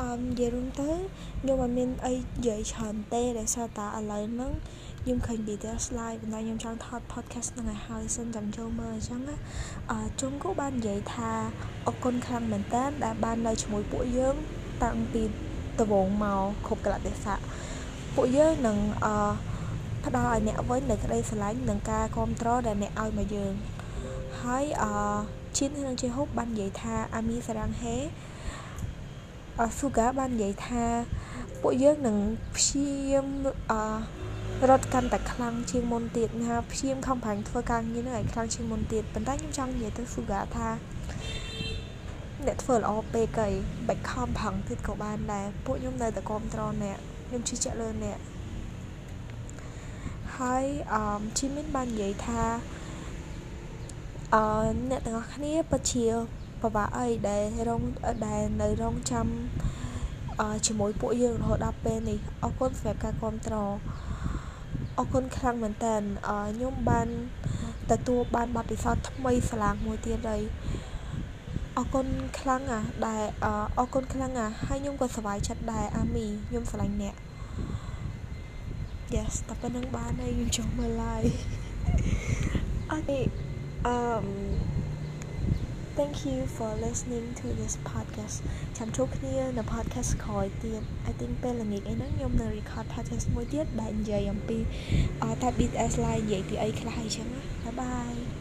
[0.00, 0.90] អឺនិយាយរួមទៅ
[1.40, 4.52] ខ្ញុំអត់មានអីនិយាយច្រើនទេដោយសារតែឥឡូវហ្នឹង
[5.02, 9.36] ខ្ញុំឃើញវីដេអូ slide ប៉ុន្តែខ្ញុំចង់ថត podcast ហ្នឹងឲ្យហើយសិនចាំចូលមើលអញ្ចឹងណា
[9.90, 11.30] អឺជុំគូបាននិយាយថា
[11.86, 14.34] អរគុណខ្លាំងមែនតើដែលបាននៅជាមួយពួកយើង
[14.82, 15.22] តាំងពី
[15.80, 17.40] ដំបូងមកគ្រប់កលៈទេសៈ
[18.14, 19.16] ពួកយើងនឹងអឺ
[20.06, 23.52] ផ្ដល់ឲ្យអ្នកវិញនូវក្តីស្រឡាញ់និងការគ្រប់គ្រងដែលអ្នកឲ្យមកយើង
[24.42, 24.92] ហើយអឺ
[25.56, 28.31] ឈិននឹងជាហូបបាននិយាយថាអាមីសារ៉ាំងហេអឺ
[29.58, 30.84] ស៊ូហ្កាបាននិយាយថា
[31.62, 32.16] ពួកយើងនឹង
[32.56, 33.26] ព្យាយាម
[33.70, 33.82] អឺ
[34.70, 40.68] រត់កាន់តែខ្លាំងជាងមុនទៀតណាព្យាយាមខំប្រឹងធ្វើការងារនឹងឲ្យខ្លាំងជាងមុនទៀតប៉ុន្តែខ្ញុំចង់និយាយទៅស៊ូហ្កាថា
[42.46, 43.52] អ្នកធ្វើល្អពេកហើយ
[43.88, 48.18] បាច់ខំប្រឹងទៀតក៏បានដែរពួកខ្ញុំនៅតែគ្រប់ត្រអ្នកខ្ញុំជឿជាក់លើអ្នក
[50.38, 52.42] ហើយអឺជីមីនបាននិយាយថា
[54.34, 54.44] អឺ
[54.90, 56.06] អ្នកទាំងអស់គ្នាពិតជា
[56.62, 57.82] ពិបាកអីដែលរង
[58.26, 59.26] ដែលនៅរងចាំ
[60.40, 63.72] អឺជាមួយពួកយើងរហូតដល់ពេលនេះអរគុណសម្រាប់ការគ្រប់គ្រង
[64.98, 65.94] អរគុណខ្លាំងមែនតើ
[66.54, 67.08] ខ្ញុំបាន
[67.90, 70.42] ទទួលបានបទពិសោធន៍ថ្មីស្លាងមួយទៀតហើយ
[71.76, 72.06] អរគុណ
[72.38, 73.22] ខ្លាំងអាដែល
[73.78, 77.14] អរគុណខ្លាំងអាហើយខ្ញុំក៏សប្បាយចិត្តដែរអាមីខ្ញុំស្រឡាញ់អ្នក
[79.14, 81.34] yes តែប៉ុណ្្នឹងបានហើយខ្ញុំចង់មើល live
[82.90, 83.20] អូខេ
[83.94, 84.26] um
[85.94, 88.36] thank you for listening to this podcast
[88.78, 94.58] ចាំជួបគ្នានៅ podcast ក្រោយទៀត I think ពេលល្ងាចអីហ្នឹងខ្ញុំនឹង record podcast មួយទៀតដែលនិយាយអំពី
[95.42, 98.40] តែ BTS live និយាយពីអីខ្លះអីចឹងណាបាយបាយ